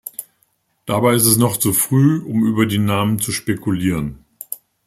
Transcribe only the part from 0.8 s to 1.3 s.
Dabei ist